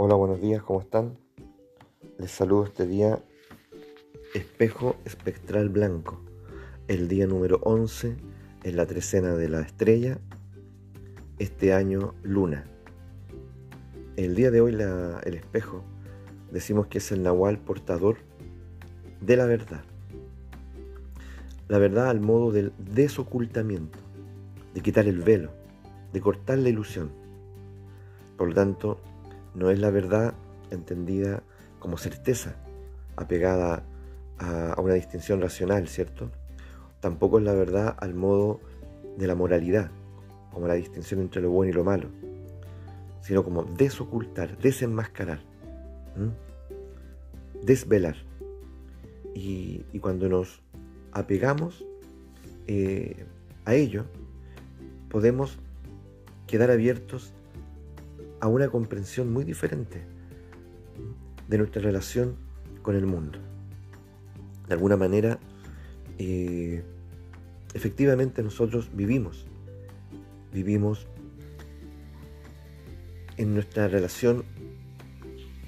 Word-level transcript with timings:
Hola, 0.00 0.14
buenos 0.14 0.40
días, 0.40 0.62
¿cómo 0.62 0.80
están? 0.80 1.18
Les 2.20 2.30
saludo 2.30 2.66
este 2.66 2.86
día 2.86 3.18
Espejo 4.32 4.94
Espectral 5.04 5.70
Blanco, 5.70 6.20
el 6.86 7.08
día 7.08 7.26
número 7.26 7.58
11 7.64 8.16
en 8.62 8.76
la 8.76 8.86
trecena 8.86 9.34
de 9.34 9.48
la 9.48 9.60
estrella, 9.60 10.20
este 11.40 11.74
año 11.74 12.14
luna. 12.22 12.64
El 14.14 14.36
día 14.36 14.52
de 14.52 14.60
hoy 14.60 14.72
el 14.72 15.34
espejo 15.34 15.82
decimos 16.52 16.86
que 16.86 16.98
es 16.98 17.10
el 17.10 17.24
nahual 17.24 17.58
portador 17.58 18.18
de 19.20 19.36
la 19.36 19.46
verdad. 19.46 19.82
La 21.66 21.78
verdad 21.78 22.08
al 22.08 22.20
modo 22.20 22.52
del 22.52 22.72
desocultamiento, 22.78 23.98
de 24.74 24.80
quitar 24.80 25.08
el 25.08 25.22
velo, 25.22 25.50
de 26.12 26.20
cortar 26.20 26.58
la 26.58 26.68
ilusión. 26.68 27.10
Por 28.36 28.50
lo 28.50 28.54
tanto, 28.54 29.00
no 29.54 29.70
es 29.70 29.78
la 29.78 29.90
verdad 29.90 30.34
entendida 30.70 31.42
como 31.78 31.96
certeza, 31.96 32.56
apegada 33.16 33.82
a, 34.38 34.80
una 34.80 34.94
distinción 34.94 35.40
racional, 35.40 35.88
¿cierto? 35.88 36.30
Tampoco 37.00 37.38
es 37.38 37.44
la 37.44 37.54
verdad 37.54 37.96
al 37.98 38.14
modo 38.14 38.60
de 39.16 39.26
la 39.26 39.34
moralidad, 39.34 39.90
como 40.52 40.66
la 40.66 40.74
distinción 40.74 41.20
entre 41.20 41.42
lo 41.42 41.50
bueno 41.50 41.70
y 41.70 41.74
lo 41.74 41.84
malo, 41.84 42.08
sino 43.20 43.44
como 43.44 43.64
desocultar, 43.64 44.58
desenmascarar, 44.58 45.40
desvelar. 47.62 48.16
Y, 49.34 49.84
cuando 50.00 50.28
nos 50.28 50.62
apegamos 51.12 51.84
eh, 52.66 53.24
a 53.64 53.74
ello, 53.74 54.04
podemos 55.08 55.58
quedar 56.46 56.70
abiertos 56.70 57.32
a 58.40 58.48
una 58.48 58.68
comprensión 58.68 59.32
muy 59.32 59.44
diferente 59.44 60.02
de 61.48 61.58
nuestra 61.58 61.82
relación 61.82 62.36
con 62.82 62.94
el 62.94 63.06
mundo. 63.06 63.38
De 64.66 64.74
alguna 64.74 64.96
manera, 64.96 65.38
eh, 66.18 66.82
efectivamente 67.74 68.42
nosotros 68.42 68.90
vivimos, 68.92 69.46
vivimos 70.52 71.06
en 73.36 73.54
nuestra 73.54 73.88
relación 73.88 74.44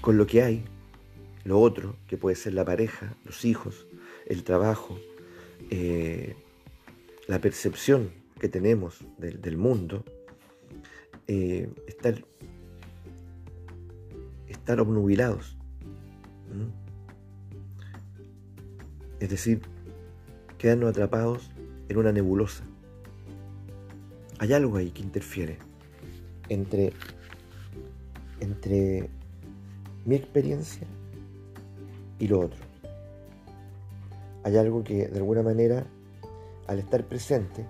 con 0.00 0.18
lo 0.18 0.26
que 0.26 0.42
hay, 0.42 0.64
lo 1.44 1.60
otro, 1.60 1.96
que 2.06 2.16
puede 2.16 2.36
ser 2.36 2.54
la 2.54 2.64
pareja, 2.64 3.14
los 3.24 3.44
hijos, 3.44 3.86
el 4.26 4.44
trabajo, 4.44 4.98
eh, 5.70 6.36
la 7.28 7.40
percepción 7.40 8.10
que 8.40 8.48
tenemos 8.48 8.98
del, 9.18 9.56
mundo, 9.56 10.04
eh, 11.28 11.70
estar 14.62 14.78
obnubilados. 14.78 15.56
Es 19.18 19.28
decir, 19.28 19.60
quedarnos 20.56 20.90
atrapados 20.90 21.50
en 21.88 21.96
una 21.96 22.12
nebulosa. 22.12 22.62
Hay 24.38 24.52
algo 24.52 24.76
ahí 24.76 24.92
que 24.92 25.02
interfiere 25.02 25.58
entre, 26.48 26.92
entre 28.38 29.10
mi 30.04 30.14
experiencia 30.14 30.86
y 32.20 32.28
lo 32.28 32.38
otro. 32.42 32.60
Hay 34.44 34.56
algo 34.56 34.84
que 34.84 35.08
de 35.08 35.18
alguna 35.18 35.42
manera, 35.42 35.84
al 36.68 36.78
estar 36.78 37.04
presente, 37.04 37.66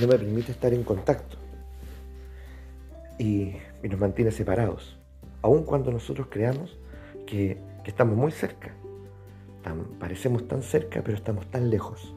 no 0.00 0.06
me 0.06 0.16
permite 0.16 0.52
estar 0.52 0.72
en 0.72 0.84
contacto 0.84 1.36
y, 3.20 3.56
nos 3.86 4.00
mantiene 4.00 4.30
separados 4.30 4.98
aun 5.42 5.64
cuando 5.64 5.92
nosotros 5.92 6.28
creamos 6.30 6.78
que, 7.26 7.58
estamos 7.84 8.16
muy 8.16 8.30
cerca. 8.30 8.72
parecemos 9.98 10.46
tan 10.46 10.62
cerca, 10.62 11.02
pero 11.02 11.16
estamos 11.16 11.50
tan 11.50 11.70
lejos. 11.70 12.14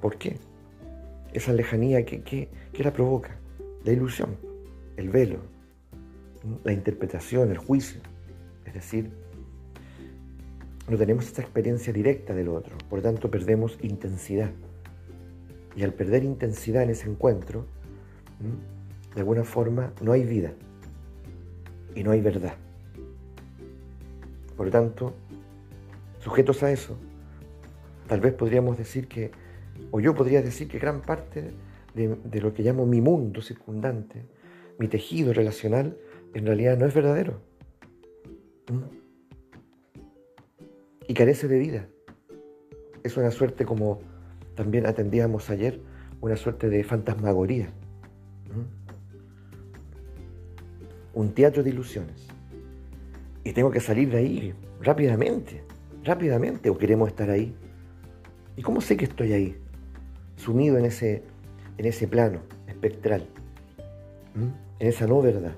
¿Por 0.00 0.16
qué? 0.16 0.38
Esa 1.32 1.52
lejanía, 1.52 2.04
¿qué, 2.04 2.48
la 2.72 2.92
provoca? 2.92 3.36
La 3.84 3.92
ilusión, 3.92 4.36
el 4.96 5.08
velo, 5.08 5.38
la 6.64 6.72
interpretación, 6.72 7.50
el 7.50 7.58
juicio. 7.58 8.00
Es 8.64 8.74
decir, 8.74 9.10
no 10.88 10.96
tenemos 10.96 11.26
esta 11.26 11.42
experiencia 11.42 11.92
directa 11.92 12.34
del 12.34 12.48
otro, 12.48 12.76
por 12.90 13.00
tanto 13.00 13.30
perdemos 13.30 13.78
intensidad. 13.82 14.50
Y 15.76 15.84
al 15.84 15.92
perder 15.92 16.24
intensidad 16.24 16.82
en 16.82 16.90
ese 16.90 17.08
encuentro, 17.08 17.66
de 19.14 19.20
alguna 19.20 19.44
forma 19.44 19.92
no 20.00 20.12
hay 20.12 20.24
vida 20.24 20.52
y 21.94 22.02
no 22.02 22.10
hay 22.10 22.20
verdad. 22.20 22.54
Por 24.56 24.66
lo 24.66 24.72
tanto, 24.72 25.14
sujetos 26.18 26.62
a 26.62 26.70
eso, 26.70 26.96
tal 28.06 28.20
vez 28.20 28.34
podríamos 28.34 28.76
decir 28.76 29.06
que, 29.06 29.30
o 29.90 30.00
yo 30.00 30.14
podría 30.14 30.42
decir 30.42 30.68
que 30.68 30.78
gran 30.78 31.02
parte 31.02 31.52
de, 31.94 32.40
lo 32.40 32.54
que 32.54 32.62
llamo 32.62 32.86
mi 32.86 33.00
mundo 33.00 33.40
circundante, 33.42 34.24
mi 34.78 34.88
tejido 34.88 35.32
relacional, 35.32 35.96
en 36.34 36.46
realidad 36.46 36.76
no 36.76 36.86
es 36.86 36.94
verdadero. 36.94 37.40
¿Mm? 38.70 38.98
Y 41.08 41.14
carece 41.14 41.48
de 41.48 41.58
vida. 41.58 41.88
Es 43.02 43.16
una 43.16 43.30
suerte 43.30 43.64
como 43.64 44.00
también 44.54 44.86
atendíamos 44.86 45.50
ayer, 45.50 45.80
una 46.20 46.36
suerte 46.36 46.68
de 46.68 46.84
fantasmagoría. 46.84 47.72
Un 51.18 51.32
teatro 51.32 51.64
de 51.64 51.70
ilusiones. 51.70 52.28
Y 53.42 53.52
tengo 53.52 53.72
que 53.72 53.80
salir 53.80 54.08
de 54.08 54.18
ahí 54.18 54.54
rápidamente, 54.80 55.64
rápidamente, 56.04 56.70
o 56.70 56.78
queremos 56.78 57.08
estar 57.08 57.28
ahí. 57.28 57.56
¿Y 58.56 58.62
cómo 58.62 58.80
sé 58.80 58.96
que 58.96 59.06
estoy 59.06 59.32
ahí? 59.32 59.56
Sumido 60.36 60.78
en 60.78 60.84
ese, 60.84 61.24
en 61.76 61.86
ese 61.86 62.06
plano 62.06 62.38
espectral, 62.68 63.26
en 64.36 64.86
esa 64.86 65.08
no 65.08 65.20
verdad. 65.20 65.56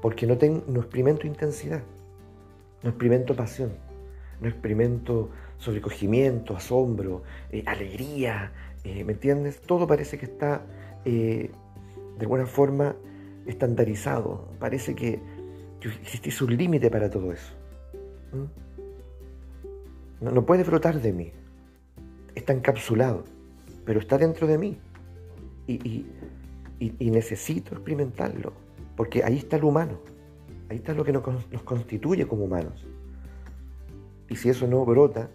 Porque 0.00 0.26
no, 0.26 0.38
tengo, 0.38 0.64
no 0.66 0.80
experimento 0.80 1.26
intensidad, 1.26 1.82
no 2.82 2.88
experimento 2.88 3.36
pasión, 3.36 3.72
no 4.40 4.48
experimento 4.48 5.28
sobrecogimiento, 5.58 6.56
asombro, 6.56 7.22
eh, 7.52 7.62
alegría, 7.66 8.50
eh, 8.82 9.04
¿me 9.04 9.12
entiendes? 9.12 9.60
Todo 9.60 9.86
parece 9.86 10.16
que 10.16 10.24
está 10.24 10.62
eh, 11.04 11.50
de 12.16 12.20
alguna 12.20 12.46
forma 12.46 12.96
estandarizado. 13.46 14.48
Parece 14.58 14.94
que, 14.94 15.20
existe 15.80 16.44
un 16.44 16.56
límite 16.56 16.90
para 16.90 17.10
todo 17.10 17.32
eso. 17.32 17.52
¿Mm? 18.32 20.24
No, 20.32 20.46
puede 20.46 20.64
brotar 20.64 21.00
de 21.00 21.12
mí. 21.12 21.32
Está 22.34 22.52
encapsulado, 22.52 23.24
pero 23.84 24.00
está 24.00 24.18
dentro 24.18 24.46
de 24.46 24.58
mí. 24.58 24.78
Y, 25.66 26.06
necesito 27.00 27.74
experimentarlo, 27.74 28.52
porque 28.96 29.22
ahí 29.22 29.38
está 29.38 29.56
lo 29.58 29.68
humano. 29.68 29.98
Ahí 30.68 30.78
está 30.78 30.92
lo 30.94 31.04
que 31.04 31.12
nos, 31.12 31.22
constituye 31.64 32.26
como 32.26 32.44
humanos. 32.44 32.84
Y 34.28 34.36
si 34.36 34.48
eso 34.48 34.66
no 34.66 34.84
brota, 34.84 35.28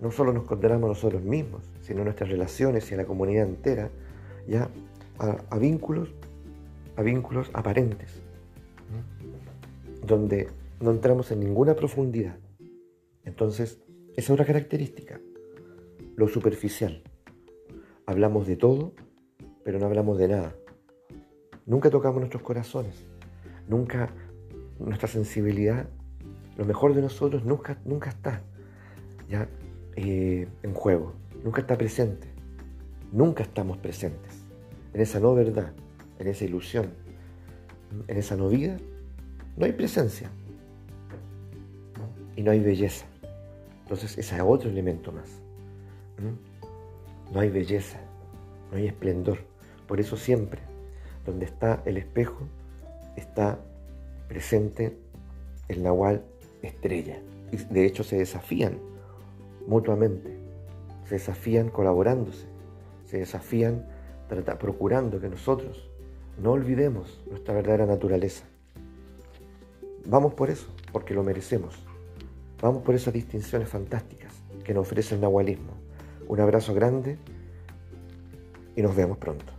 no 0.00 0.10
solo 0.10 0.32
nos 0.32 0.44
condenamos 0.44 0.88
nosotros 0.88 1.22
mismos, 1.22 1.62
sino 1.80 2.04
nuestras 2.04 2.30
relaciones 2.30 2.90
y 2.90 2.94
a 2.94 2.98
la 2.98 3.04
comunidad 3.04 3.46
entera, 3.46 3.90
ya 4.46 4.68
a 5.18 5.58
vínculos 5.58 6.10
a 6.96 7.02
vínculos 7.02 7.50
aparentes, 7.52 8.22
donde 10.06 10.48
no 10.80 10.90
entramos 10.90 11.30
en 11.30 11.40
ninguna 11.40 11.74
profundidad. 11.74 12.36
Entonces, 13.24 13.80
esa 14.16 14.20
es 14.26 14.30
otra 14.30 14.44
característica, 14.44 15.20
lo 16.16 16.28
superficial. 16.28 17.02
Hablamos 18.06 18.46
de 18.46 18.56
todo, 18.56 18.92
pero 19.64 19.78
no 19.78 19.86
hablamos 19.86 20.18
de 20.18 20.28
nada. 20.28 20.54
Nunca 21.66 21.90
tocamos 21.90 22.20
nuestros 22.20 22.42
corazones, 22.42 23.06
nunca 23.68 24.10
nuestra 24.78 25.08
sensibilidad, 25.08 25.88
lo 26.56 26.64
mejor 26.64 26.94
de 26.94 27.02
nosotros 27.02 27.44
nunca, 27.44 27.80
nunca 27.84 28.10
está 28.10 28.42
ya 29.28 29.48
eh, 29.96 30.46
en 30.62 30.74
juego, 30.74 31.14
nunca 31.42 31.62
está 31.62 31.76
presente, 31.78 32.28
nunca 33.12 33.42
estamos 33.42 33.78
presentes 33.78 34.44
en 34.92 35.00
esa 35.00 35.18
no 35.18 35.34
verdad 35.34 35.72
en 36.18 36.28
esa 36.28 36.44
ilusión, 36.44 36.90
en 38.08 38.16
esa 38.16 38.36
no 38.36 38.48
vida, 38.48 38.76
no 39.56 39.64
hay 39.64 39.72
presencia 39.72 40.30
y 42.36 42.42
no 42.42 42.50
hay 42.50 42.60
belleza. 42.60 43.06
Entonces 43.82 44.16
ese 44.18 44.34
es 44.36 44.42
otro 44.42 44.70
elemento 44.70 45.12
más. 45.12 45.28
No 47.32 47.40
hay 47.40 47.50
belleza, 47.50 47.98
no 48.70 48.78
hay 48.78 48.86
esplendor. 48.86 49.38
Por 49.86 50.00
eso 50.00 50.16
siempre, 50.16 50.60
donde 51.26 51.44
está 51.44 51.82
el 51.84 51.96
espejo, 51.96 52.48
está 53.16 53.58
presente 54.28 54.96
el 55.68 55.82
nahual 55.82 56.24
estrella. 56.62 57.18
Y 57.52 57.56
de 57.56 57.86
hecho 57.86 58.04
se 58.04 58.16
desafían 58.16 58.78
mutuamente, 59.66 60.36
se 61.06 61.16
desafían 61.16 61.68
colaborándose, 61.68 62.46
se 63.04 63.18
desafían 63.18 63.86
procurando 64.58 65.20
que 65.20 65.28
nosotros 65.28 65.90
No 66.38 66.52
olvidemos 66.52 67.20
nuestra 67.30 67.54
verdadera 67.54 67.86
naturaleza. 67.86 68.44
Vamos 70.04 70.34
por 70.34 70.50
eso, 70.50 70.66
porque 70.92 71.14
lo 71.14 71.22
merecemos. 71.22 71.78
Vamos 72.60 72.82
por 72.82 72.94
esas 72.94 73.14
distinciones 73.14 73.68
fantásticas 73.68 74.32
que 74.64 74.74
nos 74.74 74.82
ofrece 74.82 75.14
el 75.14 75.20
nahualismo. 75.20 75.72
Un 76.28 76.40
abrazo 76.40 76.74
grande 76.74 77.16
y 78.76 78.82
nos 78.82 78.94
vemos 78.94 79.16
pronto. 79.18 79.53